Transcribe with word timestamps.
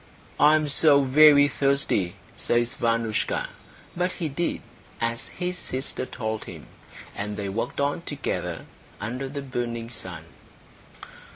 "I 0.39 0.55
am 0.55 0.67
so 0.67 1.01
very 1.03 1.47
thirsty," 1.47 2.15
says 2.35 2.73
Vanoushka; 2.73 3.49
but 3.95 4.13
he 4.13 4.29
did 4.29 4.63
as 4.99 5.27
his 5.27 5.59
sister 5.59 6.07
told 6.07 6.45
him, 6.45 6.65
and 7.15 7.37
they 7.37 7.49
walked 7.49 7.79
on 7.79 8.01
together 8.01 8.65
under 8.99 9.29
the 9.29 9.43
burning 9.43 9.91
sun. 9.91 10.23